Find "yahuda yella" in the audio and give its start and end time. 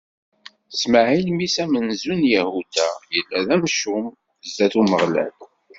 2.33-3.39